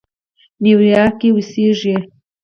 [0.63, 1.95] نیویارک کې اوسېږي.